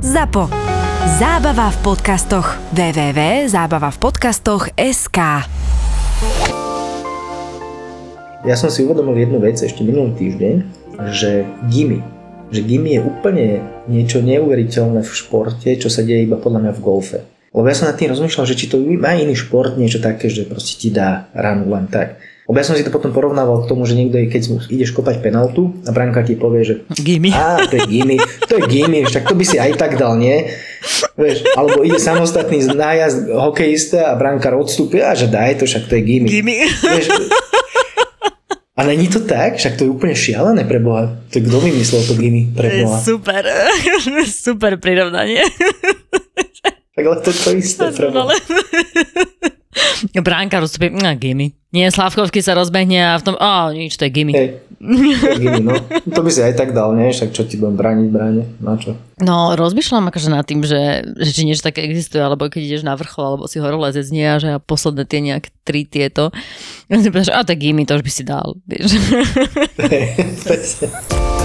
[0.00, 0.48] ZAPO.
[1.20, 2.56] Zábava v podcastoch.
[2.72, 5.18] www.zábavavpodcastoch.sk
[8.48, 10.56] Ja som si uvedomil jednu vec ešte minulý týždeň,
[11.12, 12.00] že Gimmy,
[12.48, 13.60] že Gimmy je úplne
[13.92, 17.20] niečo neuveriteľné v športe, čo sa deje iba podľa mňa v golfe.
[17.52, 20.48] Lebo ja som nad tým rozmýšľal, že či to má iný šport, niečo také, že
[20.48, 22.16] proste ti dá ranu len tak.
[22.50, 25.70] Lebo ja som si to potom porovnával k tomu, že niekto, keď ideš kopať penaltu
[25.86, 27.30] a branka ti povie, že Gimme.
[27.30, 28.18] Á, to je gimme,
[28.50, 30.50] to je gimme, však to by si aj tak dal, nie?
[31.14, 35.94] Vieš, alebo ide samostatný nájazd hokejista a brankár odstúpi a že daj to, však to
[35.94, 36.26] je gimme.
[36.26, 36.66] Gimme.
[36.66, 37.06] Vieš,
[38.74, 39.54] a není to tak?
[39.54, 41.06] Však to je úplne šialené pre Boha.
[41.30, 42.98] To kto vymyslel to To pre Boha?
[42.98, 43.46] super,
[44.48, 45.46] super prirovnanie.
[46.98, 48.26] Tak ale to je to isté Boha.
[48.26, 48.34] Ale...
[50.26, 51.52] Bránka rozstupí, no gimme.
[51.70, 54.34] Nie, Slavkovský sa rozbehne a v tom, a nič, to je gimme.
[54.34, 54.58] Hej,
[55.60, 55.76] no.
[56.08, 57.14] To by si aj tak dal, nie?
[57.14, 58.42] Však čo ti budem brániť bráne?
[58.58, 58.96] Na čo?
[59.20, 62.96] No, rozmýšľam akože nad tým, že, že či niečo také existuje, alebo keď ideš na
[62.96, 66.32] vrchol, alebo si horolezec nie a že a posledné tie nejak tri tieto.
[66.90, 68.96] A si povieš, a tak gimme, to už by si dal, vieš.
[69.92, 71.38] Hej,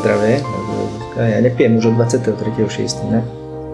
[0.00, 0.40] zdravie.
[1.20, 3.12] Ja nepijem už od 23.6.
[3.12, 3.20] Ne?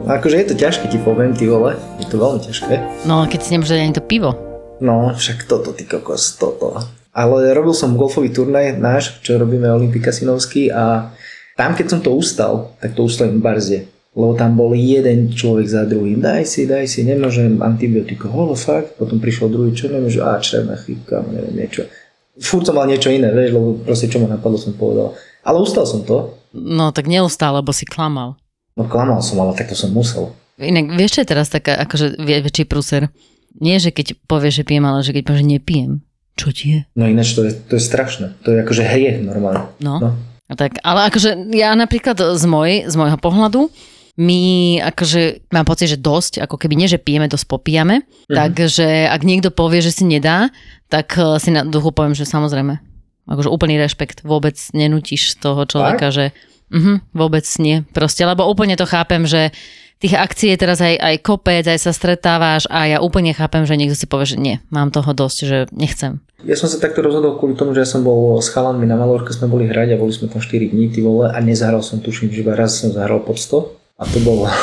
[0.02, 1.78] No akože je to ťažké, ti poviem, ty vole.
[2.02, 3.06] Je to veľmi ťažké.
[3.06, 4.34] No, keď si nemôže dať ani to pivo.
[4.82, 6.82] No, však toto, ty kokos, toto.
[7.14, 11.14] Ale robil som golfový turnaj náš, čo robíme Olympika Sinovský a
[11.56, 13.80] tam, keď som to ustal, tak to ustal v barzie.
[14.12, 16.20] Lebo tam bol jeden človek za druhým.
[16.20, 18.28] Daj si, daj si, nemôžem antibiotika.
[18.28, 18.98] Holo, fakt.
[18.98, 21.86] Potom prišiel druhý, čo nemôžem, a črevná chýbka, neviem, niečo.
[22.36, 25.16] Fúr som mal niečo iné, vieš, lebo proste čo ma napadlo, som povedal.
[25.46, 26.34] Ale ustal som to.
[26.50, 28.34] No, tak neustále, lebo si klamal.
[28.74, 30.34] No klamal som, ale tak to som musel.
[30.58, 33.14] Inak, vieš, čo je teraz taká, akože väčší prúser?
[33.56, 35.92] Nie, že keď povieš, že pijem, ale že keď povieš, že nepijem.
[36.36, 36.80] Čo ti je?
[36.92, 38.36] No ináč to je, to je strašné.
[38.44, 39.70] To je akože hriech normálne.
[39.80, 39.96] No.
[40.02, 40.10] No.
[40.46, 43.72] Tak, ale akože ja napríklad z, môj, z môjho pohľadu,
[44.16, 44.40] my
[44.80, 48.36] akože mám pocit, že dosť, ako keby nie, že pijeme, dosť popijame, Mhm.
[48.36, 50.48] takže ak niekto povie, že si nedá,
[50.88, 52.80] tak eh, si na duchu poviem, že samozrejme.
[53.26, 56.34] Akože úplný rešpekt, vôbec nenútiš toho človeka, že uh
[57.14, 57.86] vôbec nie.
[57.94, 59.54] Proste, lebo úplne to chápem, že
[60.02, 63.78] tých akcií je teraz aj, aj kopec, aj sa stretávaš a ja úplne chápem, že
[63.78, 66.20] niekto si povie, že nie, mám toho dosť, že nechcem.
[66.44, 69.32] Ja som sa takto rozhodol kvôli tomu, že ja som bol s chalanmi na Malorke,
[69.32, 72.28] sme boli hrať a boli sme tam 4 dní, ty vole, a nezahral som, tuším,
[72.28, 74.44] že iba raz som zahral pod 100 a to bolo...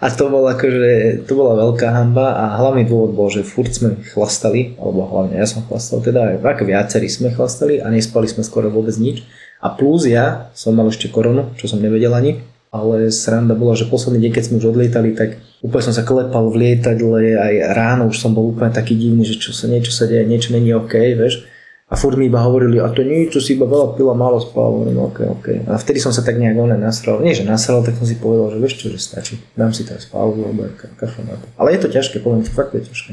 [0.00, 4.00] a to bolo akože, to bola veľká hamba a hlavný dôvod bol, že furt sme
[4.00, 8.72] chlastali, alebo hlavne ja som chlastal, teda ako viacerí sme chlastali a nespali sme skoro
[8.72, 9.28] vôbec nič.
[9.60, 12.40] A plus ja som mal ešte koronu, čo som nevedel ani,
[12.72, 16.48] ale sranda bola, že posledný deň, keď sme už odlietali, tak úplne som sa klepal
[16.48, 20.08] v lietadle, aj ráno už som bol úplne taký divný, že čo sa, niečo sa
[20.08, 21.44] deje, niečo není OK, vieš.
[21.90, 24.78] A furt mi iba hovorili, a to nie, čo si iba veľa pila, málo spal,
[24.78, 25.46] hovorím, OK, OK.
[25.66, 28.54] A vtedy som sa tak nejak oné nasral, nie že nasral, tak som si povedal,
[28.54, 31.50] že vieš čo, že stačí, dám si teraz pauzu, alebo ka- kašľam na to.
[31.58, 33.10] Ale je to ťažké, poviem ti, fakt je ťažké.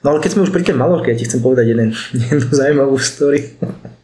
[0.00, 1.92] No ale keď sme už pri tej Malorke, ja ti chcem povedať jeden,
[2.32, 3.52] jednu zaujímavú story.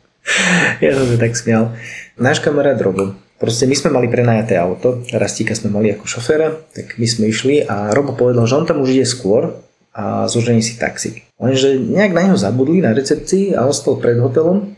[0.84, 1.72] ja som sa tak smial.
[2.20, 7.00] Náš kamarát Robo, proste my sme mali prenajaté auto, Rastíka sme mali ako šoféra, tak
[7.00, 9.56] my sme išli a Robo povedal, že on tam už ide skôr
[9.92, 11.22] a zožení si taxík.
[11.36, 14.72] Lenže nejak na neho zabudli na recepcii a ostal pred hotelom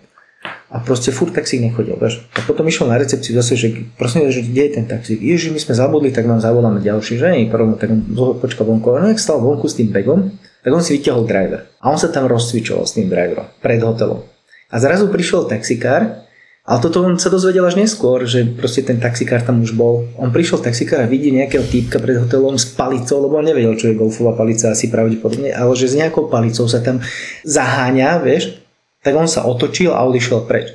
[0.75, 2.27] a proste furt taxík nechodil, vieš.
[2.35, 5.23] A potom išiel na recepciu zase, že prosím, že kde je ten taxík?
[5.23, 7.95] Ježi, my sme zabudli, tak vám zavoláme ďalší, že nie, prvom, tak
[8.43, 8.91] počkal vonku.
[8.91, 10.35] A on stal vonku s tým bagom,
[10.67, 11.71] tak on si vyťahol driver.
[11.79, 14.27] A on sa tam rozcvičoval s tým driverom pred hotelom.
[14.75, 16.24] A zrazu prišiel taxikár,
[16.65, 20.09] ale toto on sa dozvedel až neskôr, že proste ten taxikár tam už bol.
[20.17, 23.93] On prišiel taxikár a vidí nejakého týpka pred hotelom s palicou, lebo on nevedel, čo
[23.93, 27.05] je golfová palica asi pravdepodobne, ale že s nejakou palicou sa tam
[27.45, 28.57] zaháňa, vieš,
[29.05, 30.73] tak on sa otočil a odišiel preč.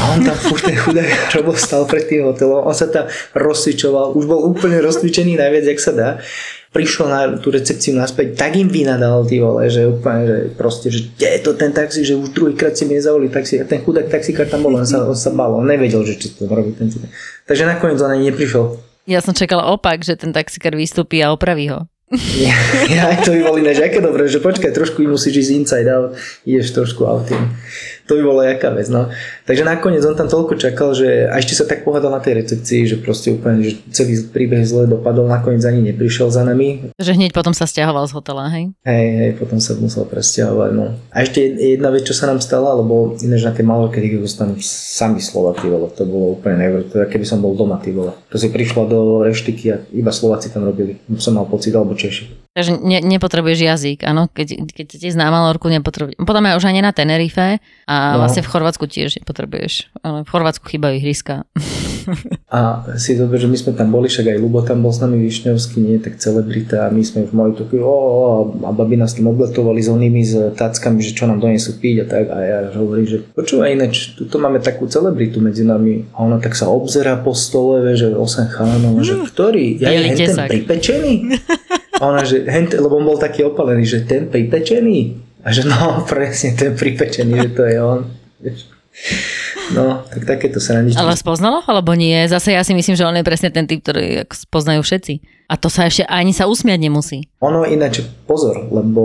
[0.00, 3.04] A on tam furt ten chudák Robo stal pred tým hotelom, on sa tam
[3.36, 6.08] rozcvičoval, už bol úplne rozcvičený najviac, jak sa dá.
[6.70, 11.10] Prišiel na tú recepciu naspäť, tak im vynadal, ty vole, že úplne, že proste, že
[11.18, 14.06] kde je to ten taxi, že už druhýkrát si mi nezavolí taxi a ten chudák
[14.06, 16.86] taxikár tam bol, on sa, on sa bál, on nevedel, že čo to robí ten
[16.86, 17.10] chudák.
[17.50, 18.78] Takže nakoniec on ani neprišiel.
[19.10, 21.90] Ja som čakala opak, že ten taxikár vystúpi a opraví ho.
[22.42, 22.54] Ja,
[22.90, 26.74] ja to by bolo ináč, aké dobré, že počkaj, trošku musíš ísť inside out, ideš
[26.74, 27.46] trošku outing.
[28.10, 29.06] To by bolo jaká vec, no.
[29.46, 32.90] Takže nakoniec on tam toľko čakal, že a ešte sa tak pohádal na tej recepcii,
[32.90, 36.90] že proste úplne, že celý príbeh zle dopadol, nakoniec ani neprišiel za nami.
[36.98, 38.74] Že hneď potom sa stiahoval z hotela, hej?
[38.82, 40.98] Hej, hej, potom sa musel presťahovať, no.
[41.14, 45.22] A ešte jedna vec, čo sa nám stala, lebo ináč na tej malorke, zostanú sami
[45.22, 48.10] Slováky, vole, to bolo úplne neuveriteľné, keby som bol doma, ty vole.
[48.34, 52.49] To si prišla do reštiky a iba Slováci tam robili, som mal pocit, alebo Češi.
[52.60, 56.20] Takže ne, nepotrebuješ jazyk, áno, keď, keď ti známa Lorku, nepotrebuješ.
[56.20, 57.56] Potom aj už ani na Tenerife
[57.88, 58.20] a no.
[58.20, 61.48] vlastne v Chorvátsku tiež nepotrebuješ, ale v Chorvátsku chýbajú ihriska.
[62.52, 65.24] A si zober, že my sme tam boli, však aj Lubo tam bol s nami
[65.24, 68.24] Višňovský, nie tak celebrita a my sme už mali taký, o, o,
[68.60, 72.06] a babi nás tam obletovali s onými s tackami, že čo nám donesú piť a
[72.10, 76.36] tak a ja hovorím, že počúvaj ináč, tu máme takú celebritu medzi nami a ona
[76.36, 79.80] tak sa obzerá po stole, že 8 chalanov, že ktorý?
[79.80, 81.14] Ja je ten pripečený?
[82.00, 85.20] A ona, že hen, lebo on bol taký opalený, že ten pripečený.
[85.44, 88.00] A že no, presne, ten pripečený, že to je on.
[89.70, 90.98] No, tak takéto sa na nič...
[90.98, 92.26] Ale spoznalo, alebo nie?
[92.26, 95.46] Zase ja si myslím, že on je presne ten typ, ktorý spoznajú všetci.
[95.46, 97.18] A to sa ešte ani sa usmiať nemusí.
[97.38, 99.04] Ono ináč, pozor, lebo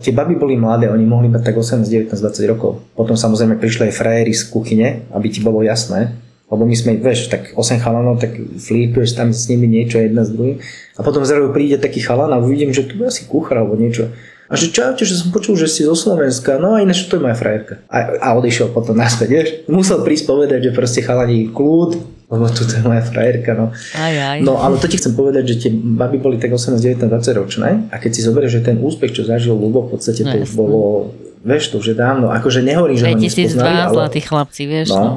[0.00, 2.80] tie baby boli mladé, oni mohli mať tak 18, 19, 20 rokov.
[2.96, 6.16] Potom samozrejme prišli aj frajery z kuchyne, aby ti bolo jasné.
[6.52, 10.36] Lebo my sme, vieš, tak 8 chalanov, tak flipuješ tam s nimi niečo jedna z
[10.36, 10.56] druhým.
[10.94, 14.12] A potom zrazu príde taký chalan a uvidím, že tu je asi kuchra alebo niečo.
[14.44, 17.24] A že čaute, že som počul, že ste zo Slovenska, no a ináč to je
[17.24, 17.80] moja frajerka.
[17.88, 19.48] A, a odišiel potom naspäť, vieš.
[19.72, 21.96] Musel prísť povedať, že proste chalani kľud,
[22.28, 23.72] lebo tu je moja frajerka, no.
[23.96, 24.38] Aj, aj.
[24.44, 27.68] No ale to ti chcem povedať, že tie baby boli tak 18, 19, 20 ročné
[27.88, 30.50] a keď si zoberieš, že ten úspech, čo zažil Lubo, v podstate to no, už
[30.52, 30.80] bolo,
[31.40, 33.96] vieš, to už je dávno, akože nehovorím, že ho nespoznali, ale...
[33.96, 35.00] zlatí chlapci, vieš, no.
[35.00, 35.12] no.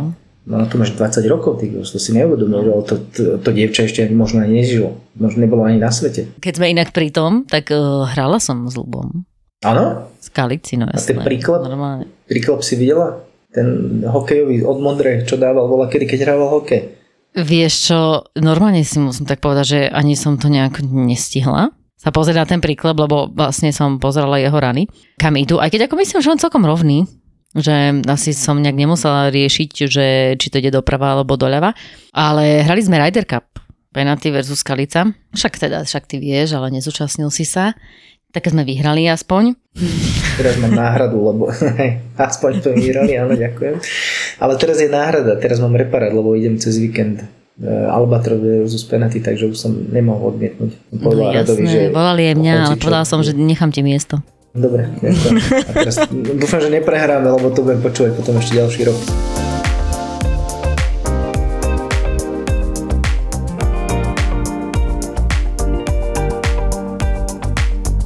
[0.48, 4.08] No tu máš 20 rokov, ty to si neuvedomil, že to, to, to dievča ešte
[4.16, 4.96] možno ani nežilo.
[5.20, 6.32] Možno nebolo ani na svete.
[6.40, 9.28] Keď sme inak pri tom, tak uh, hrala som s Lubom.
[9.68, 10.08] Áno?
[10.24, 11.04] S Kalici, no jasné.
[11.04, 12.08] A ten príklad, normálne.
[12.32, 13.20] príklad si videla?
[13.52, 16.96] Ten hokejový od Modre, čo dával, bola kedy, keď hrával hokej.
[17.36, 18.00] Vieš čo,
[18.40, 22.62] normálne si musím tak povedať, že ani som to nejak nestihla sa pozrieť na ten
[22.62, 24.86] príklad, lebo vlastne som pozerala jeho rany,
[25.18, 25.58] kam idú.
[25.58, 27.10] Aj keď ako myslím, že on celkom rovný,
[27.58, 30.06] že asi som nejak nemusela riešiť, že
[30.38, 31.74] či to ide doprava alebo doľava.
[32.14, 33.58] Ale hrali sme Ryder Cup,
[33.90, 35.10] penalty versus Kalica.
[35.34, 37.74] Však teda, však ty vieš, ale nezúčastnil si sa.
[38.30, 39.58] Tak sme vyhrali aspoň.
[40.38, 41.50] Teraz mám náhradu, lebo
[42.30, 43.82] aspoň to vyhrali, áno, ďakujem.
[44.38, 47.26] Ale teraz je náhrada, teraz mám reparát, lebo idem cez víkend
[47.58, 50.72] e, Albatross versus penalty, takže už som nemohol odmietnúť.
[50.94, 54.22] no, jasné, Radovi, že volali aj mňa, ale povedal som, že nechám ti miesto.
[54.58, 55.38] Dobre, ďakujem.
[55.70, 58.98] A teraz dúfam, že neprehráme, lebo to budem počúvať potom ešte ďalší rok.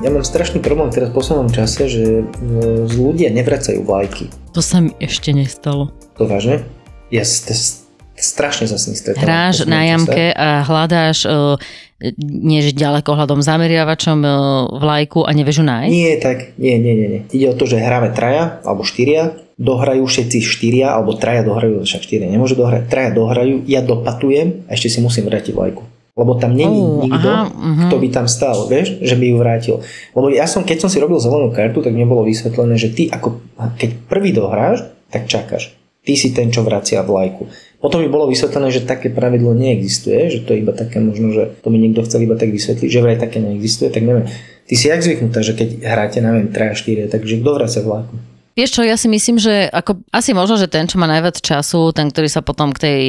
[0.04, 2.24] Ja mám strašný problém teraz v poslednom čase, že e,
[2.84, 4.28] z ľudia nevracajú vlajky.
[4.52, 5.96] To sa mi ešte nestalo.
[6.20, 6.68] To vážne?
[7.16, 7.24] Ja
[8.20, 9.24] strašne sa s ním stretávam.
[9.24, 11.56] Hráš na jamke a hľadáš uh,
[12.26, 14.34] než ďaleko hľadom zameriavačom uh,
[14.82, 15.92] vlajku a nevieš ju nájsť?
[15.94, 17.22] Nie, tak, nie, nie, nie, nie.
[17.30, 22.02] Ide o to, že hráme traja alebo štyria, dohrajú všetci štyria, alebo traja dohrajú, však
[22.02, 25.86] štyria nemôžu dohrať, traja dohrajú, ja dopatujem a ešte si musím vrátiť vlajku.
[26.12, 27.88] Lebo tam není oh, nikto, aha, uh-huh.
[27.88, 29.76] kto by tam stál, vieš, že by ju vrátil.
[30.12, 33.08] Lebo ja som, keď som si robil zelenú kartu, tak mne bolo vysvetlené, že ty
[33.08, 33.40] ako,
[33.80, 35.72] keď prvý dohráš, tak čakáš.
[36.02, 37.48] Ty si ten, čo vracia vlajku.
[37.82, 41.50] Potom mi bolo vysvetlené, že také pravidlo neexistuje, že to je iba také možno, že
[41.66, 44.30] to mi niekto chcel iba tak vysvetliť, že vraj také neexistuje, tak neviem.
[44.70, 48.14] Ty si jak zvyknutá, že keď hráte, neviem, 3 a 4, takže kto vracia vláku?
[48.54, 51.90] Vieš čo, ja si myslím, že ako, asi možno, že ten, čo má najviac času,
[51.90, 53.00] ten, ktorý sa potom k tej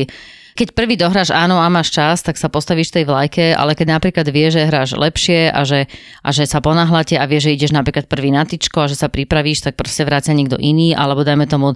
[0.52, 4.28] keď prvý dohráš áno a máš čas, tak sa postavíš tej vlajke, ale keď napríklad
[4.28, 5.88] vie, že hráš lepšie a že,
[6.20, 9.08] a že sa ponáhľate a vie, že ideš napríklad prvý na tyčko a že sa
[9.08, 11.72] pripravíš, tak proste vrácia niekto iný, alebo dajme tomu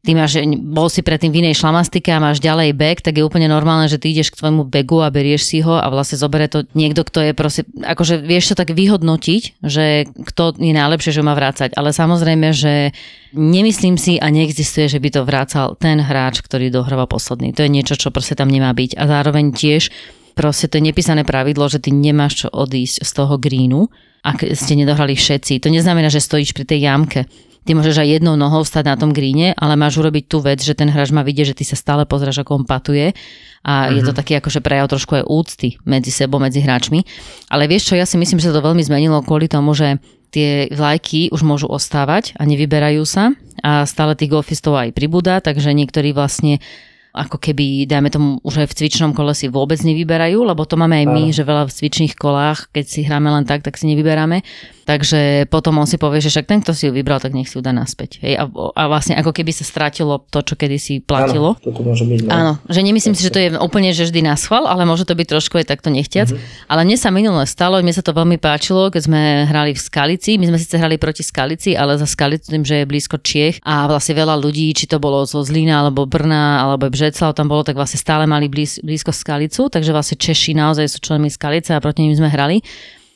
[0.00, 3.46] ty máš, bol si predtým v inej šlamastike a máš ďalej bag, tak je úplne
[3.46, 6.64] normálne, že ty ideš k tvojmu bagu a berieš si ho a vlastne zobere to
[6.72, 11.36] niekto, kto je proste, akože vieš to tak vyhodnotiť, že kto je najlepšie, že má
[11.36, 11.76] vrácať.
[11.76, 12.96] Ale samozrejme, že
[13.36, 17.52] nemyslím si a neexistuje, že by to vrácal ten hráč, ktorý dohráva posledný.
[17.52, 18.96] To je niečo, čo proste tam nemá byť.
[18.96, 19.92] A zároveň tiež
[20.32, 23.92] proste to je nepísané pravidlo, že ty nemáš čo odísť z toho greenu,
[24.24, 25.60] ak ste nedohrali všetci.
[25.60, 27.20] To neznamená, že stojíš pri tej jamke
[27.60, 30.72] Ty môžeš aj jednou nohou stať na tom gríne, ale máš urobiť tú vec, že
[30.72, 33.12] ten hráč má vidieť, že ty sa stále pozráš, ako on patuje
[33.60, 34.00] a uh-huh.
[34.00, 34.18] je to mhm.
[34.18, 37.04] taký akože prejav trošku aj úcty medzi sebou, medzi hráčmi.
[37.52, 40.00] Ale vieš čo, ja si myslím, že sa to veľmi zmenilo kvôli tomu, že
[40.32, 45.74] tie vlajky už môžu ostávať a nevyberajú sa a stále tých golfistov aj pribúda, takže
[45.74, 46.62] niektorí vlastne
[47.10, 50.94] ako keby, dajme tomu, už aj v cvičnom kole si vôbec nevyberajú, lebo to máme
[50.94, 54.46] aj my, že veľa v cvičných kolách, keď si hráme len tak, tak si nevyberáme.
[54.90, 57.54] Takže potom on si povie, že však ten, kto si ju vybral, tak nech si
[57.54, 58.18] ju dá naspäť.
[58.26, 58.42] Hej?
[58.42, 61.54] A, a vlastne ako keby sa strátilo to, čo kedysi platilo.
[61.54, 62.26] Áno, toto môže byť.
[62.26, 62.30] No.
[62.34, 65.14] Áno, že nemyslím si, že to je úplne že vždy na schvál, ale môže to
[65.14, 66.34] byť trošku aj takto nechtiac.
[66.34, 66.66] Mm-hmm.
[66.66, 70.42] Ale mne sa minule stalo, mne sa to veľmi páčilo, keď sme hrali v Skalici.
[70.42, 73.86] My sme síce hrali proti Skalici, ale za Skalicu tým, že je blízko Čiech a
[73.86, 77.78] vlastne veľa ľudí, či to bolo zo Zlína alebo Brna alebo Břeclav, tam bolo, tak
[77.78, 82.02] vlastne stále mali blíz, blízko Skalicu, takže vlastne Češi naozaj sú členmi Skalice a proti
[82.02, 82.58] ním sme hrali.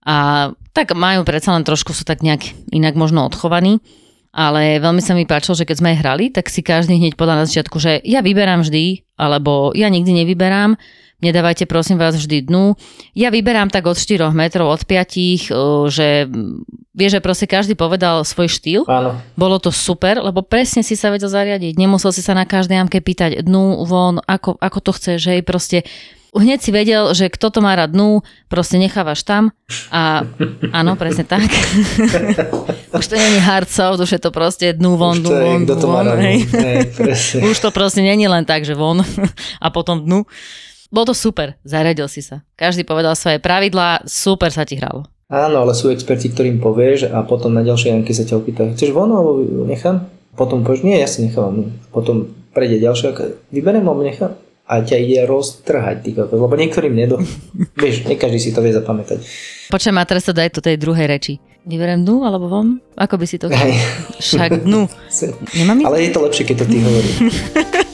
[0.05, 3.81] A tak majú predsa len trošku, sú tak nejak inak možno odchovaní.
[4.35, 7.39] Ale veľmi sa mi páčilo, že keď sme aj hrali, tak si každý hneď povedal
[7.39, 10.75] na začiatku, že ja vyberám vždy, alebo ja nikdy nevyberám,
[11.23, 12.75] nedávajte prosím vás vždy dnu.
[13.15, 15.55] Ja vyberám tak od 4 metrov, od 5,
[15.87, 16.27] že
[16.91, 18.83] vie, že proste každý povedal svoj štýl.
[18.91, 19.23] Áno.
[19.39, 21.79] Bolo to super, lebo presne si sa vedel zariadiť.
[21.79, 25.87] Nemusel si sa na každej jamke pýtať dnu, von, ako, ako to chceš, že proste
[26.35, 29.55] hneď si vedel, že kto to má rád dnu, proste nechávaš tam
[29.95, 30.27] a
[30.75, 31.47] áno, presne tak.
[32.99, 36.07] už to není hard soft, už je to proste dnu von, dnu von, dnu von.
[36.19, 36.47] Hej.
[36.51, 36.79] Hej,
[37.47, 39.01] už to proste není len tak, že von
[39.65, 40.27] a potom dnu.
[40.95, 42.47] Bolo to super, zariadil si sa.
[42.55, 45.11] Každý povedal svoje pravidlá, super sa ti hralo.
[45.33, 48.95] Áno, ale sú experti, ktorým povieš a potom na ďalšej janke sa ťa opýtajú, chceš
[48.95, 50.07] von alebo nechám?
[50.39, 51.75] Potom povieš, nie, ja si nechávam.
[51.91, 53.15] Potom prejde ďalšia,
[53.51, 54.39] vyberiem alebo nechám?
[54.65, 57.21] A ťa ide roztrhať, ty kokos, lebo niektorým nedo...
[57.81, 59.21] Vieš, nie každý si to vie zapamätať.
[59.69, 61.37] Počujem, a teraz sa daj do tej druhej reči.
[61.65, 62.81] Vyberiem dnu alebo von?
[62.97, 63.73] Ako by si to chcel?
[64.21, 64.85] Však dnu.
[65.59, 67.17] Nemám Ale je to lepšie, keď to ty hovoríš.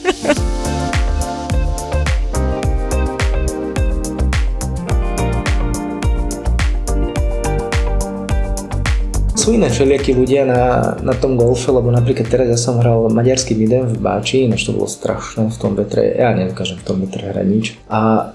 [9.41, 13.57] sú iné všelijakí ľudia na, na tom golfe, lebo napríklad teraz ja som hral maďarský
[13.57, 17.33] midem v Báči, ináč to bolo strašné v tom vetre, ja nedokážem v tom vetre
[17.33, 17.65] hrať nič.
[17.89, 18.31] A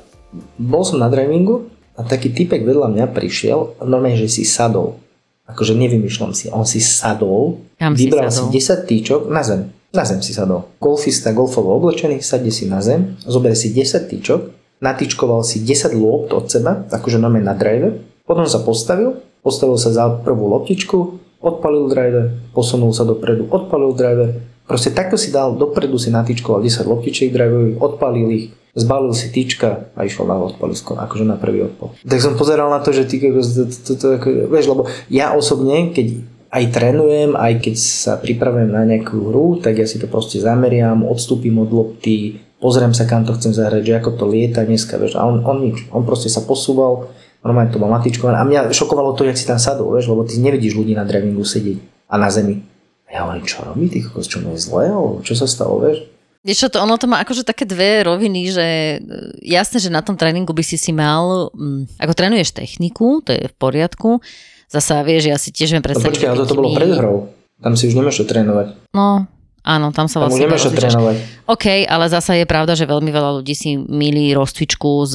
[0.58, 4.98] bol som na drivingu a taký typek vedľa mňa prišiel, normálne, že si sadol.
[5.46, 9.70] Akože nevymýšľam si, on si sadol, Kam vybral si, si 10 týčok na zem.
[9.94, 10.66] Na zem si sadol.
[10.82, 14.40] Golfista golfovo oblečený, sadne si na zem, zoberie si 10 týčok,
[14.82, 17.94] natýčkoval si 10 lôpt od seba, akože normálne na drive,
[18.26, 24.42] potom sa postavil, postavil sa za prvú loptičku, odpalil driver, posunul sa dopredu, odpalil driver.
[24.66, 29.94] Proste takto si dal, dopredu si natýčkoval 10 loptičiek driverových, odpalil ich, zbalil si tyčka
[29.94, 31.94] a išiel na odpalisko, akože na prvý odpal.
[32.02, 36.18] Tak som pozeral na to, že ty, vieš, lebo ja osobne, keď
[36.50, 41.06] aj trénujem, aj keď sa pripravujem na nejakú hru, tak ja si to proste zameriam,
[41.06, 45.14] odstúpim od lopty, pozriem sa, kam to chcem zahrať, že ako to lieta dneska, vieš,
[45.14, 47.12] a on, on nič, on proste sa posúval,
[47.46, 48.36] normálne to bol matičkované.
[48.36, 51.46] A mňa šokovalo to, jak si tam sadol, vieš, lebo ty nevidíš ľudí na drivingu
[51.46, 51.78] sedieť
[52.10, 52.60] a na zemi.
[53.06, 56.04] A ja hovorím, čo robí, ty kokos, čo mu je alebo čo sa stalo, vieš?
[56.46, 58.96] Vieš čo, to, ono to má akože také dve roviny, že e,
[59.42, 63.50] jasné, že na tom tréningu by si si mal, mm, ako trénuješ techniku, to je
[63.50, 64.22] v poriadku,
[64.70, 66.06] zasa vieš, ja si tiež viem predstaviť.
[66.06, 67.16] No počkaj, ale toto bolo pred hrou.
[67.58, 68.94] Tam si už čo trénovať.
[68.94, 69.26] No,
[69.66, 70.46] Áno, tam sa vlastne...
[70.46, 71.16] Tam trénovať.
[71.50, 75.14] OK, ale zasa je pravda, že veľmi veľa ľudí si milí rozcvičku s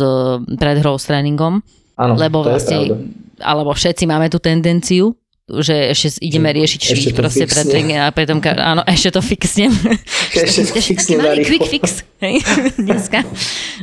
[0.59, 1.63] predhrou s tréningom.
[2.01, 2.77] Áno, lebo to vlastne,
[3.37, 5.13] alebo všetci máme tú tendenciu,
[5.59, 7.67] že ešte ideme riešiť švih proste pred
[7.99, 9.73] a potom, áno, ešte to fixnem.
[10.31, 12.39] ešte to fixnem malý quick fix, hej,
[12.87, 13.27] dneska.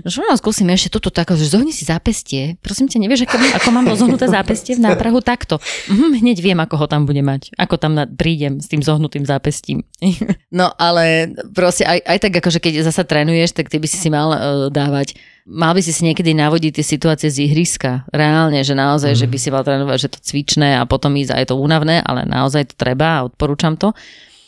[0.01, 2.57] Že no, skúsime ešte toto tako, že zohni si zápestie.
[2.65, 5.61] Prosím ťa, nevieš, ako, ako mám zohnuté zápestie v náprahu takto.
[5.93, 7.53] Mhm, hneď viem, ako ho tam bude mať.
[7.61, 9.85] Ako tam na, prídem s tým zohnutým zápestím.
[10.59, 14.09] no ale proste aj, aj tak, akože keď zasa trénuješ, tak ty by si si
[14.09, 14.39] mal uh,
[14.73, 18.05] dávať mal by si si niekedy navodiť tie situácie z ihriska.
[18.13, 19.19] Reálne, že naozaj, mm.
[19.19, 19.33] že mhm.
[19.33, 22.29] by si mal trénovať, že to cvičné a potom ísť a je to únavné, ale
[22.29, 23.97] naozaj to treba a odporúčam to.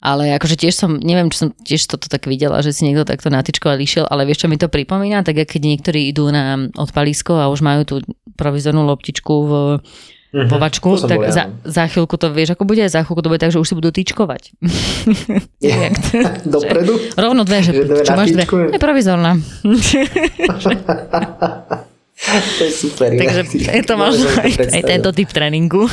[0.00, 3.28] Ale akože tiež som, neviem, či som tiež toto tak videla, že si niekto takto
[3.28, 5.20] natýčkoval išiel, ale vieš, čo mi to pripomína?
[5.20, 7.94] Tak keď niektorí idú na odpalisko a už majú tú
[8.32, 9.52] provizornú loptičku v
[10.30, 11.30] mm-hmm, povačku, tak ja.
[11.30, 13.74] za, za chvíľku to vieš, ako bude, za chvíľku to bude tak, že už si
[13.74, 14.54] budú týčkovať.
[15.62, 15.90] Yeah.
[16.54, 16.98] Dopredu?
[17.18, 18.44] Rovno dve, že, že dve čo máš dve?
[18.46, 19.36] Je provizorná.
[22.58, 23.08] to je super.
[23.16, 25.88] Takže je to možno aj, aj tento typ tréningu.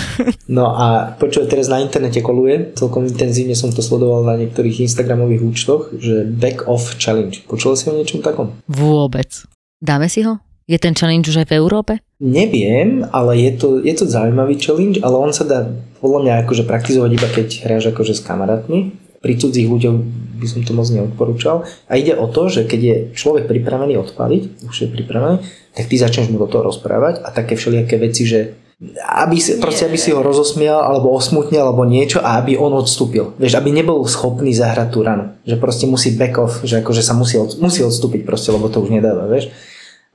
[0.52, 5.42] No a počuj, teraz na internete koluje, celkom intenzívne som to sledoval na niektorých Instagramových
[5.44, 7.48] účtoch, že back off challenge.
[7.48, 8.60] Počul si o niečom takom?
[8.68, 9.48] Vôbec.
[9.78, 10.47] Dáme si ho?
[10.68, 11.94] Je ten challenge už aj v Európe?
[12.20, 15.64] Neviem, ale je to, je to zaujímavý challenge, ale on sa dá
[16.04, 18.92] podľa mňa akože praktizovať iba keď hráš akože s kamarátmi.
[19.24, 19.96] Pri cudzích ľuďoch
[20.38, 21.64] by som to moc neodporúčal.
[21.88, 25.40] A ide o to, že keď je človek pripravený odpaliť, už je pripravený,
[25.72, 28.60] tak ty začneš mu do toho rozprávať a také všelijaké veci, že
[29.08, 33.34] aby si, proste, aby si ho rozosmial alebo osmutnil alebo niečo a aby on odstúpil.
[33.40, 35.34] Vieš, aby nebol schopný zahrať tú ranu.
[35.48, 38.84] Že proste musí back off, že akože sa musí, od, musí odstúpiť proste, lebo to
[38.84, 39.50] už nedáva, vieš.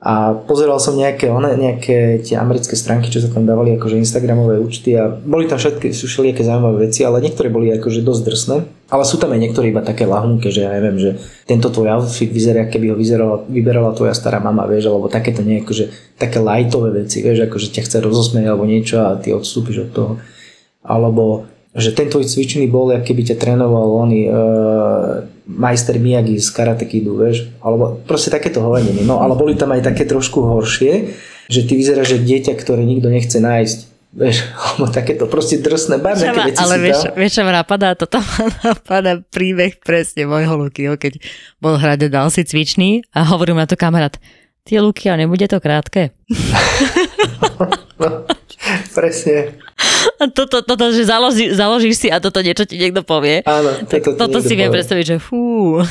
[0.03, 4.59] A pozeral som nejaké, one, nejaké tie americké stránky, čo sa tam dávali akože Instagramové
[4.59, 8.57] účty a boli tam všetky, sú všelijaké zaujímavé veci, ale niektoré boli akože dosť drsné.
[8.91, 12.27] Ale sú tam aj niektoré iba také lahunke, že ja neviem, že tento tvoj outfit
[12.27, 16.91] vyzerá, keby ho vyzerala, vyberala tvoja stará mama, vieš, alebo takéto nie, akože také lightové
[17.07, 20.11] veci, vieš, akože ťa chce rozosmieť alebo niečo a ty odstúpiš od toho.
[20.83, 26.85] Alebo že ten tvoj cvičný bol, keby ťa trénoval oný uh, majster Miyagi z Karate
[26.85, 29.01] Kidu, vieš, alebo proste takéto hoveniny.
[29.01, 31.09] No ale boli tam aj také trošku horšie,
[31.49, 33.79] že ty vyzeráš, že dieťa, ktoré nikto nechce nájsť.
[34.13, 37.17] Vieš, alebo takéto proste drsné, Čo ma, veci ale vieš, tam.
[37.17, 37.97] vieš, čo ma napadá?
[37.97, 41.17] Toto ma napadá príbeh presne môjho Lukyho, keď
[41.57, 44.13] bol hrať a dal si cvičný a hovorím na to kamarát,
[44.61, 46.13] tie Luky, a nebude to krátke?
[48.03, 48.27] No,
[48.97, 49.55] presne.
[50.19, 53.43] A toto, toto že založí, založíš si a toto niečo ti niekto povie.
[53.47, 55.79] Áno, Tak toto toto si viem predstaviť, že fú.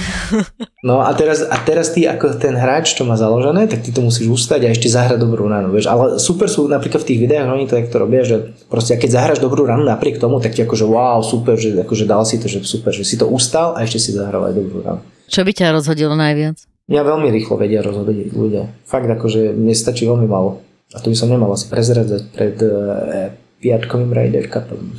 [0.82, 4.02] No a teraz, a teraz ty ako ten hráč, čo má založené, tak ty to
[4.02, 5.86] musíš ustať a ešte zahrať dobrú ranu, vieš.
[5.86, 9.38] Ale super sú napríklad v tých videách, oni to takto robia, že proste keď zahráš
[9.38, 12.66] dobrú ranu napriek tomu, tak ti akože wow, super, že akože dal si to, že
[12.66, 15.06] super, že si to ustal a ešte si zahral aj dobrú ranu.
[15.30, 16.58] Čo by ťa rozhodilo najviac?
[16.90, 18.66] Mňa veľmi rýchlo vedia rozhodať ľudia.
[18.82, 20.66] Fakt akože mne stačí veľmi málo.
[20.92, 23.32] A to by som nemal asi prezradzať pred uh,
[23.62, 24.92] piatkovým Ryder Cupom.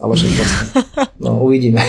[0.00, 0.64] Ale však vlastne.
[1.24, 1.80] No uvidíme.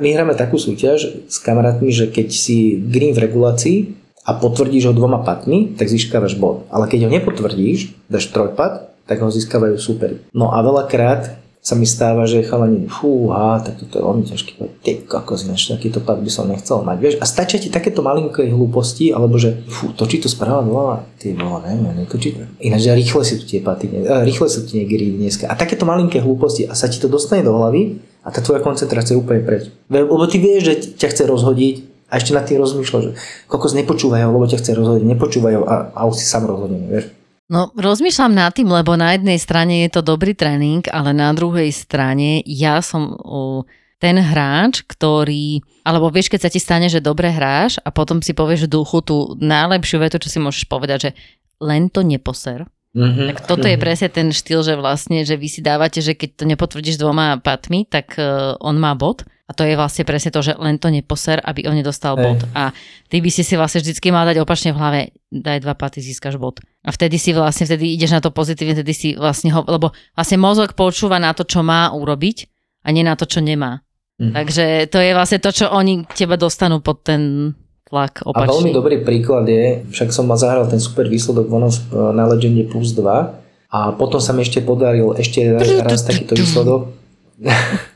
[0.00, 3.78] My hráme takú súťaž s kamarátmi, že keď si green v regulácii
[4.24, 6.64] a potvrdíš ho dvoma patmi, tak získavaš bod.
[6.72, 10.16] Ale keď ho nepotvrdíš, dáš trojpat, tak ho získavajú super.
[10.32, 14.50] No a veľakrát sa mi stáva, že chalani, fúha, tak toto je veľmi ťažké.
[14.80, 16.96] Ty kokos, ináč takýto pad by som nechcel mať.
[16.96, 21.36] Vieš, a stačia ti takéto malinké hlúposti, alebo že fú, točí to správa dole, ty
[21.36, 22.48] vole, neviem, netočí to.
[22.64, 25.52] Ináč že rýchle si tu tie paty, eh, rýchle sú ti niekedy dneska.
[25.52, 29.12] A takéto malinké hlúposti a sa ti to dostane do hlavy a tá tvoja koncentrácia
[29.12, 29.68] je úplne preč.
[29.92, 31.74] Lebo ty vieš, že ťa chce rozhodiť
[32.08, 33.12] a ešte nad tým rozmýšľaš, že
[33.52, 36.88] kokos nepočúvaj ho, lebo ťa chce rozhodiť, nepočúvaj ho a, a už si sám rozhodený,
[36.88, 37.19] vieš.
[37.50, 41.74] No, rozmýšľam nad tým, lebo na jednej strane je to dobrý tréning, ale na druhej
[41.74, 43.66] strane ja som uh,
[43.98, 48.38] ten hráč, ktorý, alebo vieš, keď sa ti stane, že dobre hráš a potom si
[48.38, 51.10] povieš v duchu tú najlepšiu vetu, čo si môžeš povedať, že
[51.58, 52.70] len to neposer.
[52.94, 53.26] Mm-hmm.
[53.34, 56.44] Tak toto je presne ten štýl, že vlastne, že vy si dávate, že keď to
[56.46, 59.26] nepotvrdíš dvoma patmi, tak uh, on má bod.
[59.50, 62.22] A to je vlastne presne to, že len to neposer, aby on nedostal Hej.
[62.22, 62.38] bod.
[62.54, 62.70] A
[63.10, 66.38] ty by si si vlastne vždycky mal dať opačne v hlave, daj dva paty, získaš
[66.38, 66.62] bod.
[66.80, 70.38] A vtedy si vlastne, vtedy ideš na to pozitívne, vtedy si vlastne ho, lebo vlastne
[70.38, 72.46] mozog počúva na to, čo má urobiť
[72.86, 73.82] a nie na to, čo nemá.
[74.22, 74.32] Mhm.
[74.38, 77.50] Takže to je vlastne to, čo oni teba dostanú pod ten
[77.90, 78.70] tlak A veľmi opačný.
[78.70, 82.94] dobrý príklad je, však som ma zahral ten super výsledok vonov v- na Legende plus
[82.94, 83.34] 2
[83.66, 85.42] a potom sa mi ešte podaril ešte
[85.82, 86.99] raz takýto výsledok.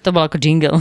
[0.04, 0.80] To bol ako jingle.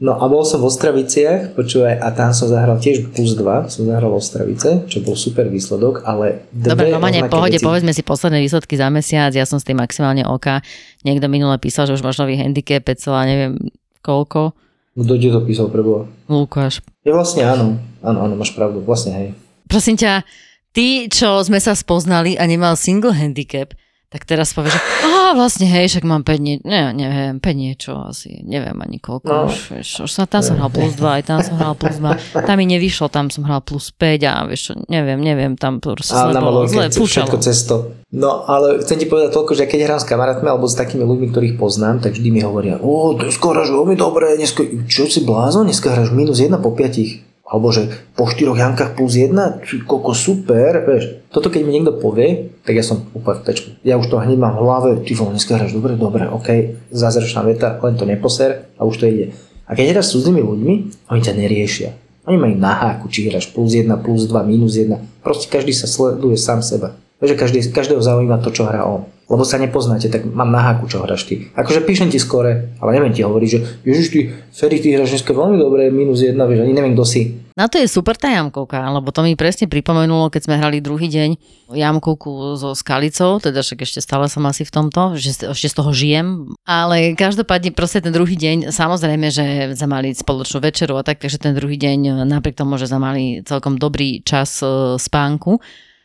[0.00, 3.84] No a bol som v Ostraviciach, počúvaj, a tam som zahral tiež plus 2, som
[3.84, 7.64] zahral v Ostravice, čo bol super výsledok, ale Dobre, no rovnaké pohode, veci.
[7.64, 10.64] povedzme si posledné výsledky za mesiac, ja som s tým maximálne oka.
[11.04, 13.52] Niekto minule písal, že už máš nový handicap, 5, neviem
[14.00, 14.56] koľko.
[14.96, 16.08] Kto ti to písal preboha?
[16.28, 16.80] Lukáš.
[17.04, 19.28] Je vlastne áno, áno, áno, máš pravdu, vlastne hej.
[19.68, 20.24] Prosím ťa,
[20.72, 23.76] ty, čo sme sa spoznali a nemal single handicap,
[24.10, 27.94] tak teraz povieš, že á, vlastne hej, však mám 5 nie, ne, neviem, 5 niečo
[28.02, 29.46] asi, neviem ani koľko, No.
[29.46, 32.42] už, vieš, už som, tam som hral plus 2, aj tam som hral plus 2,
[32.42, 36.10] tam mi nevyšlo, tam som hral plus 5 a vieš čo, neviem, neviem, tam proste
[36.12, 37.38] na bolo, zle púšalo.
[37.38, 37.94] cesto.
[38.10, 41.30] No ale chcem ti povedať toľko, že keď hrám s kamarátmi alebo s takými ľuďmi,
[41.30, 45.70] ktorých poznám, tak vždy mi hovoria, o, dneska hráš veľmi dobre, dneska, čo si blázon,
[45.70, 47.29] dneska hráš minus 1 po 5.
[47.50, 49.34] Alebo že po 4 jankách plus 1,
[49.66, 51.26] či koko super, vieš.
[51.34, 53.68] Toto keď mi niekto povie, tak ja som úplne v pečku.
[53.82, 57.42] Ja už to hneď mám v hlave, ty vole, dneska hráš dobre, dobre, ok, zázračná
[57.42, 59.34] veta, len to neposer a už to ide.
[59.66, 60.74] A keď hráš s cudzými ľuďmi,
[61.10, 61.90] oni ťa neriešia.
[62.30, 65.22] Oni majú na háku, či hráš plus 1, plus 2, minus 1.
[65.26, 66.94] Proste každý sa sleduje sám seba.
[67.18, 69.10] Vieš, že každý, každého zaujíma to, čo hrá on.
[69.30, 71.46] Lebo sa nepoznáte, tak mám na háku, čo hráš ty.
[71.54, 75.30] Akože píšem ti skore, ale neviem ti hovoriť, že Ježiš, ty, Ferry, ty hráš dneska
[75.30, 77.38] veľmi dobre, minus 1, vieš, ani neviem, kto si.
[77.54, 81.12] Na to je super tá jamkovka, lebo to mi presne pripomenulo, keď sme hrali druhý
[81.12, 81.30] deň
[81.76, 85.90] jamkovku so Skalicou, teda však ešte stále som asi v tomto, že ešte z toho
[85.92, 91.20] žijem, ale každopádne proste ten druhý deň, samozrejme, že sme mali spoločnú večeru a tak,
[91.20, 95.60] takže ten druhý deň, napriek tomu, že sme mali celkom dobrý čas e, spánku,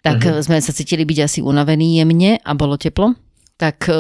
[0.05, 0.45] tak Mhm.
[0.45, 3.17] sme sa cítili byť asi unavení jemne a bolo teplo.
[3.55, 3.95] Tak e,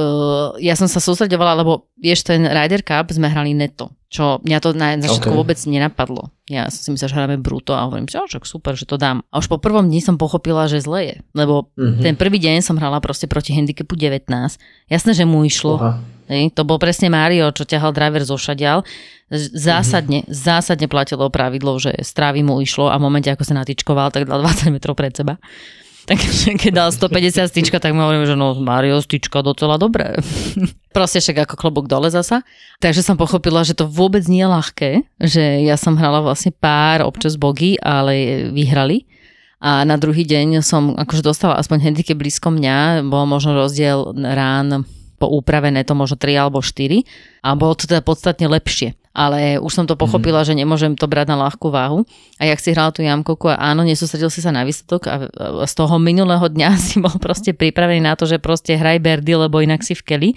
[0.61, 4.75] ja som sa sústredovala, lebo vieš, ten Ryder Cup sme hrali neto, čo mňa to
[4.75, 5.33] na začiatku Ok.
[5.33, 6.27] vôbec nenapadlo.
[6.45, 9.23] Ja som si myslela, že hráme bruto a hovorím "Á, však super, že to dám.
[9.31, 12.03] A už po prvom dni som pochopila, že zle je, lebo Mhm.
[12.03, 14.59] ten prvý deň som hrala proste proti handicapu 19.
[14.85, 15.79] Jasné, že mu išlo.
[15.79, 16.03] Aha.
[16.51, 18.83] To bol presne Mario, čo ťahal driver zo šadial.
[19.31, 24.25] Zásadne, zásadne platilo pravidlo, že strávy mu išlo a v momente, ako sa natýčkoval, tak
[24.25, 25.37] dal 20 metrov pred seba.
[26.05, 30.17] Takže keď dal 150 styčka, tak mu hovorím, že no Mario styčka docela dobré.
[30.95, 32.45] Proste však ako klobúk dole zasa.
[32.79, 37.03] Takže som pochopila, že to vôbec nie je ľahké, že ja som hrala vlastne pár,
[37.03, 39.03] občas bogy, ale vyhrali.
[39.59, 44.85] A na druhý deň som akože dostala aspoň handicap blízko mňa, bol možno rozdiel rán
[45.15, 47.01] po úprave neto možno 3 alebo 4
[47.41, 48.93] a bolo to teda podstatne lepšie.
[49.15, 50.47] Ale už som to pochopila, mm.
[50.51, 52.03] že nemôžem to brať na ľahkú váhu.
[52.35, 55.15] A jak si hral tú jamkovku a áno, nesústredil si sa na výsledok a
[55.63, 59.63] z toho minulého dňa si bol proste pripravený na to, že proste hraj berdy, lebo
[59.63, 60.29] inak si v keli.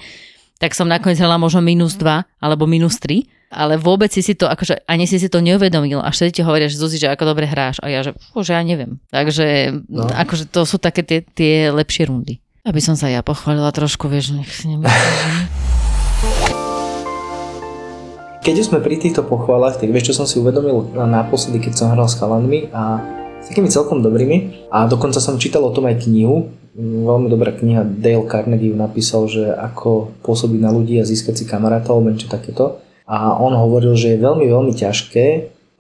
[0.63, 4.45] tak som nakoniec hrala možno minus 2 alebo minus 3, ale vôbec si si to,
[4.45, 6.05] akože ani si si to neuvedomil.
[6.05, 7.81] A všetci ti hovoria, že Zuzi, že ako dobre hráš.
[7.81, 9.01] A ja, že, fú, že ja neviem.
[9.09, 10.05] Takže no.
[10.05, 12.45] akože to sú také tie, tie lepšie rundy.
[12.69, 15.58] Aby som sa ja pochválila trošku, vieš, nech si nemyslím.
[18.39, 22.07] Keď sme pri týchto pochválach, tak vieš, čo som si uvedomil naposledy, keď som hral
[22.07, 23.03] s chalanmi a
[23.43, 26.49] s takými celkom dobrými a dokonca som čítal o tom aj knihu,
[26.79, 31.99] veľmi dobrá kniha, Dale Carnegie napísal, že ako pôsobiť na ľudí a získať si kamarátov,
[31.99, 32.79] alebo takéto.
[33.11, 35.27] A on hovoril, že je veľmi, veľmi ťažké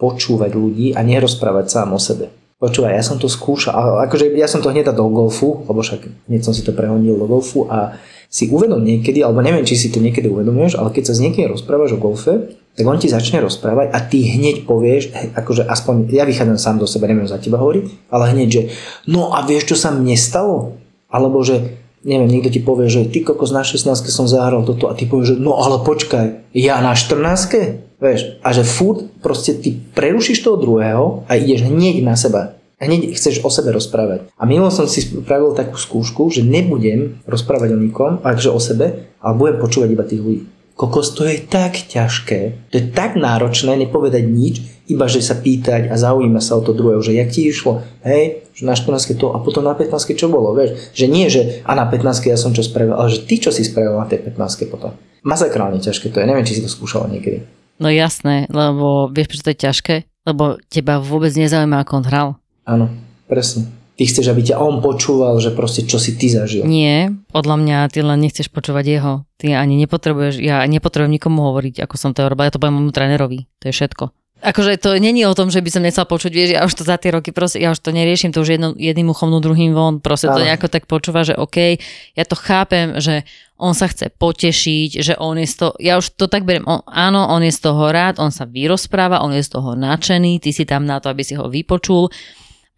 [0.01, 2.35] počúvať ľudí a nerozprávať sám o sebe.
[2.59, 6.42] Počúvaj, ja som to skúšal, akože ja som to hneď do golfu, lebo však hneď
[6.42, 7.94] som si to prehodil do golfu a
[8.28, 11.48] si uvedom niekedy, alebo neviem, či si to niekedy uvedomuješ, ale keď sa s niekým
[11.48, 16.28] rozprávaš o golfe, tak on ti začne rozprávať a ty hneď povieš, akože aspoň ja
[16.28, 18.62] vychádzam sám do seba, neviem za teba hovoriť, ale hneď, že
[19.08, 20.78] no a vieš, čo sa mne stalo?
[21.08, 24.94] Alebo že, neviem, niekto ti povie, že ty kokos na 16 som zahral toto a
[24.94, 29.74] ty povieš, že no ale počkaj, ja na 14 Vieš, a že furt proste ty
[29.74, 32.54] prerušíš toho druhého a ideš hneď na seba.
[32.78, 34.30] Hneď chceš o sebe rozprávať.
[34.38, 39.10] A mimo som si spravil takú skúšku, že nebudem rozprávať o nikom, akže o sebe,
[39.18, 40.42] ale budem počúvať iba tých ľudí.
[40.78, 45.90] Kokos, to je tak ťažké, to je tak náročné nepovedať nič, iba že sa pýtať
[45.90, 49.34] a zaujíma sa o to druhého, že jak ti išlo, hej, že na 14 to
[49.34, 52.54] a potom na 15 čo bolo, vieš, že nie, že a na 15 ja som
[52.54, 54.94] čo spravil, ale že ty čo si spravil na tej 15 potom.
[55.26, 57.42] Masakrálne ťažké to je, neviem, či si to skúšala niekedy.
[57.82, 59.94] No jasné, lebo vieš, prečo to je ťažké?
[60.30, 62.28] Lebo teba vôbec nezaujíma, ako on hral.
[62.68, 62.92] Áno,
[63.24, 63.64] presne.
[63.98, 66.62] Ty chceš, aby ťa on počúval, že proste čo si ty zažil.
[66.68, 69.12] Nie, podľa mňa ty len nechceš počúvať jeho.
[69.40, 72.94] Ty ani nepotrebuješ, ja nepotrebujem nikomu hovoriť, ako som to robil, ja to poviem môjmu
[72.94, 73.50] trénerovi.
[73.59, 74.14] To je všetko.
[74.38, 76.94] Akože to není o tom, že by som nechcel počuť, vieš, ja už to za
[76.94, 79.98] tie roky proste, ja už to neriešim, to už jedno, jedným uchom, no druhým von,
[79.98, 81.83] proste to nejako tak počúva, že OK,
[82.14, 83.26] ja to chápem, že
[83.59, 86.87] on sa chce potešiť, že on je z toho, ja už to tak beriem, on,
[86.87, 90.54] áno, on je z toho rád, on sa vyrozpráva, on je z toho nadšený, ty
[90.54, 92.07] si tam na to, aby si ho vypočul,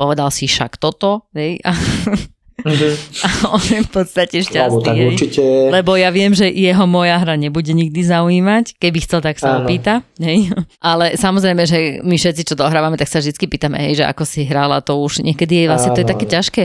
[0.00, 2.94] povedal si však toto, hej, a, uh-huh.
[3.24, 5.42] a on je v podstate šťastný, tak hej, určite...
[5.68, 10.00] lebo ja viem, že jeho moja hra nebude nikdy zaujímať, keby chcel, tak sa opýta,
[10.16, 10.48] hej,
[10.80, 14.48] ale samozrejme, že my všetci, čo dohrávame, tak sa vždy pýtame, hej, že ako si
[14.48, 16.62] hrala, to už niekedy je vlastne, to je také ťažké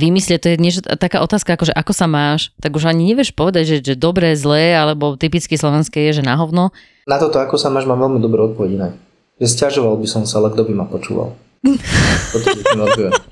[0.00, 3.36] vymyslieť, to je niečo, taká otázka, ako, že ako sa máš, tak už ani nevieš
[3.36, 6.72] povedať, že, že dobré, zlé, alebo typicky slovenské je, že na hovno.
[7.04, 8.96] Na toto, ako sa máš, mám veľmi dobrú odpoveď.
[9.42, 11.34] Že stiažoval by som sa, ale kto by ma počúval.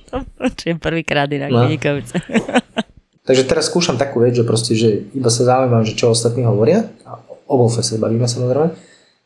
[0.09, 1.69] To počujem prvýkrát inak, no.
[3.29, 6.91] Takže teraz skúšam takú vec, že proste, že iba sa zaujímam, že čo ostatní hovoria,
[7.47, 8.75] o golfe sa bavíme samozrejme,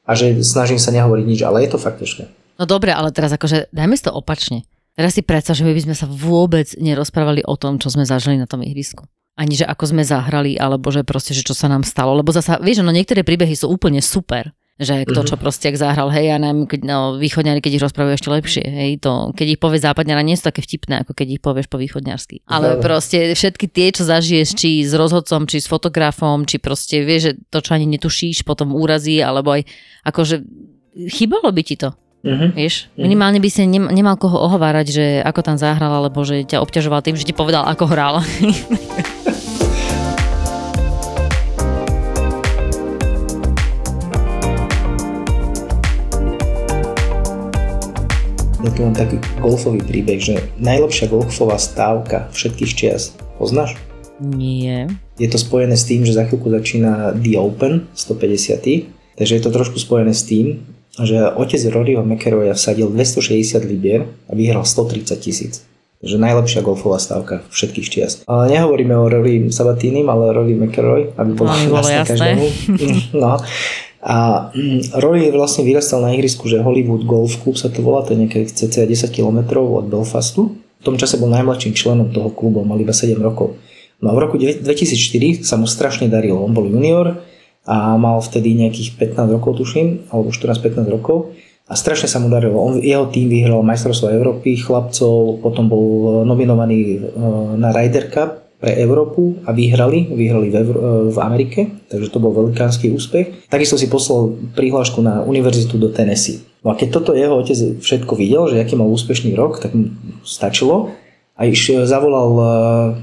[0.06, 2.28] a že snažím sa nehovoriť nič, ale je to fakt ťažké.
[2.60, 4.68] No dobre, ale teraz akože dajme si to opačne.
[4.96, 8.40] Teraz si predstav, že my by sme sa vôbec nerozprávali o tom, čo sme zažili
[8.40, 9.04] na tom ihrisku.
[9.36, 12.16] Ani že ako sme zahrali, alebo že proste, že čo sa nám stalo.
[12.16, 15.28] Lebo zasa, vieš, no niektoré príbehy sú úplne super že kto mhm.
[15.32, 18.64] čo proste ak zahral, hej, ja neviem, keď, no, východňari, keď ich rozprávajú ešte lepšie,
[18.64, 21.80] hej, to, keď ich povie západňara, nie sú také vtipné, ako keď ich povieš po
[21.80, 22.44] východňarsky.
[22.44, 27.32] Ale proste všetky tie, čo zažiješ, či s rozhodcom, či s fotografom, či proste vieš,
[27.32, 29.64] že to, čo ani netušíš, potom úrazí, alebo aj
[30.04, 30.44] akože
[31.08, 31.96] chýbalo by ti to.
[32.26, 32.50] Uh-huh.
[32.52, 33.06] Vieš, mhm.
[33.06, 37.16] minimálne by si nemal koho ohovárať, že ako tam zahral, alebo že ťa obťažoval tým,
[37.16, 38.20] že ti povedal, ako hral.
[48.76, 53.16] tu len taký golfový príbeh, že najlepšia golfová stávka všetkých čias.
[53.40, 53.80] Poznáš?
[54.20, 54.92] Nie.
[55.16, 59.16] Je to spojené s tým, že za chvíľku začína The Open 150.
[59.16, 60.60] Takže je to trošku spojené s tým,
[61.00, 65.64] že otec Roryho McIlroya vsadil 260 libier a vyhral 130 tisíc.
[66.04, 68.12] Takže najlepšia golfová stávka všetkých čias.
[68.28, 72.44] Ale nehovoríme o Rory Sabatínim, ale Rory McIlroy, aby bolo, no, jasné každému.
[73.24, 73.40] No.
[74.06, 78.14] A mm, Rory vlastne vyrastal na ihrisku, že Hollywood Golf Club sa to volá, to
[78.14, 80.54] je nejaké cca 10 km od Belfastu.
[80.78, 83.58] V tom čase bol najmladším členom toho klubu, mal iba 7 rokov.
[83.98, 86.38] No a v roku 2004 sa mu strašne darilo.
[86.38, 87.18] On bol junior
[87.66, 91.34] a mal vtedy nejakých 15 rokov, tuším, alebo 14-15 rokov.
[91.66, 92.62] A strašne sa mu darilo.
[92.62, 96.98] On, jeho tým vyhral majstrovstvo Európy chlapcov, potom bol nominovaný e,
[97.58, 100.83] na Ryder Cup pre Európu a vyhrali, vyhrali v, Evro-
[101.14, 103.46] v Amerike, takže to bol velikánsky úspech.
[103.46, 106.42] Takisto si poslal prihlášku na univerzitu do Tennessee.
[106.66, 109.94] No a keď toto jeho otec všetko videl, že aký mal úspešný rok, tak mu
[110.26, 110.90] stačilo
[111.38, 112.42] a iš zavolal e,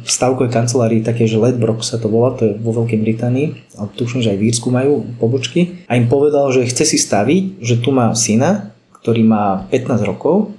[0.04, 3.47] v stavkovej kancelárii také, že Ledbrock sa to volá, to je vo Veľkej Británii,
[3.80, 7.63] a tuším, že aj v Írsku majú pobočky, a im povedal, že chce si staviť,
[7.63, 10.52] že tu má syna, ktorý má 15 rokov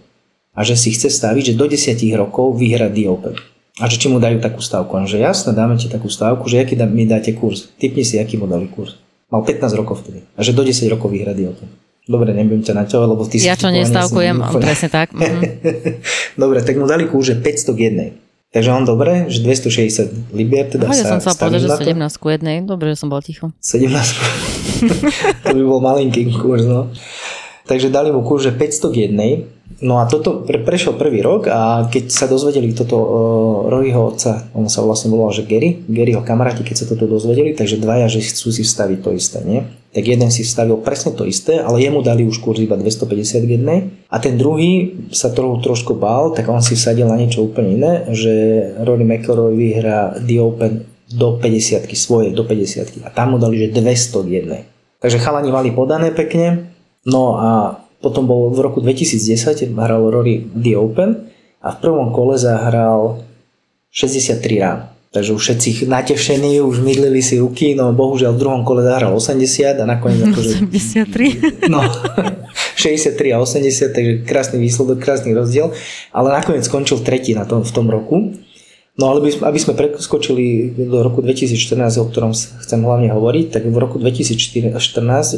[0.55, 3.37] a že si chce staviť, že do 10 rokov vyhra The Open.
[3.83, 4.95] A že či mu dajú takú stávku.
[4.95, 7.75] On že jasne, dáme ti takú stávku, že aký mi dáte kurz.
[7.75, 8.95] Typni si, aký mu dali kurz.
[9.35, 10.23] Mal 15 rokov vtedy.
[10.39, 11.67] A že do 10 rokov vyhradí o tom.
[12.07, 13.81] Dobre, nebudem ťa naťahovať, lebo ty Ja čo si-
[14.63, 15.09] presne tak.
[15.17, 15.41] Mhm.
[16.39, 18.11] dobre, tak mu dali kurz, že 500 k jednej.
[18.55, 21.75] Takže on dobre, že 260 libier, teda Aha, ja sa som sa povedať, že na
[21.75, 22.15] to.
[22.15, 22.57] 17 ku jednej.
[22.63, 23.51] Dobre, že som bol ticho.
[23.59, 23.91] 17.
[25.43, 26.87] to by bol malinký kurz, no.
[27.65, 29.33] Takže dali mu kurz, že 500 k jednej.
[29.81, 33.09] No a toto pre, prešiel prvý rok a keď sa dozvedeli toto uh,
[33.73, 37.81] Roryho otca, on sa vlastne volal, že Gary, Garyho kamaráti, keď sa toto dozvedeli, takže
[37.81, 39.65] dvaja, že chcú si vstaviť to isté, nie?
[39.97, 43.51] Tak jeden si vstavil presne to isté, ale jemu dali už kurz iba 250 k
[43.57, 43.79] jednej
[44.13, 47.93] a ten druhý sa trochu trošku bál, tak on si vsadil na niečo úplne iné,
[48.13, 48.33] že
[48.85, 50.73] Rory McIlroy vyhrá The Open
[51.09, 54.63] do 50 svoje, do 50 a tam mu dali, že 200 k jednej.
[55.01, 56.74] Takže chalani mali podané pekne,
[57.09, 57.51] no a
[58.05, 61.33] potom bol v roku 2010, hral Rory The Open
[61.65, 63.25] a v prvom kole zahral
[63.89, 64.93] 63 rán.
[65.15, 69.79] Takže už všetci natešení, už mydlili si ruky, no bohužiaľ v druhom kole zahral 80
[69.79, 71.71] a nakoniec akože 53.
[71.71, 71.87] No,
[72.83, 75.71] 63 a 80, takže krásny výsledok, krásny rozdiel,
[76.11, 78.35] ale nakoniec skončil tretí na tom, v tom roku.
[78.95, 83.75] No ale aby sme preskočili do roku 2014, o ktorom chcem hlavne hovoriť, tak v
[83.75, 84.71] roku 2014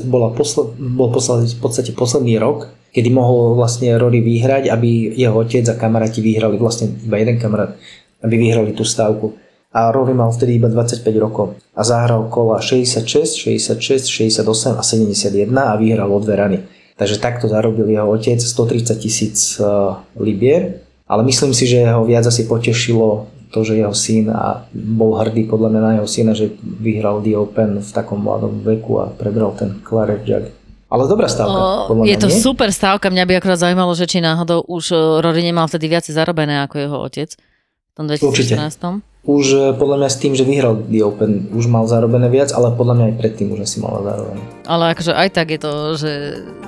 [0.04, 5.40] bola posled, bol posled, v podstate posledný rok, kedy mohol vlastne Rory vyhrať, aby jeho
[5.40, 7.80] otec a kamaráti vyhrali, vlastne iba jeden kamarát,
[8.20, 9.40] aby vyhrali tú stávku.
[9.72, 15.48] A Rory mal vtedy iba 25 rokov a zahral kola 66, 66, 68 a 71
[15.56, 16.58] a vyhral o dve rany.
[17.00, 22.28] Takže takto zarobil jeho otec 130 tisíc uh, libier, ale myslím si, že ho viac
[22.28, 26.52] asi potešilo to, že jeho syn a bol hrdý podľa mňa na jeho syna, že
[26.60, 30.52] vyhral The Open v takom mladom veku a prebral ten Claret Jug.
[30.86, 32.38] Ale dobrá stávka, O, podľa je mňa, to nie?
[32.38, 36.12] super stávka, mňa by akorát zaujímalo, že či náhodou už e, Rory nemal vtedy viacej
[36.14, 39.02] zarobené ako jeho otec v tom 2014.
[39.26, 42.70] Už eh, podľa mňa s tým, že vyhral The Open, už mal zarobené viac, ale
[42.78, 44.38] podľa mňa aj predtým už asi mal zarobené.
[44.62, 46.12] Ale akože aj tak je to, že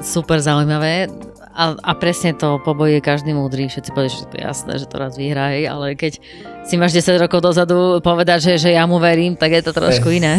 [0.03, 1.07] super zaujímavé
[1.59, 4.73] a, a presne to po boji je každý múdry, všetci povedia, že to je jasné,
[4.79, 6.23] že to raz vyhrá, hej, ale keď
[6.63, 10.15] si máš 10 rokov dozadu povedať, že, že ja mu verím, tak je to trošku
[10.15, 10.39] iné.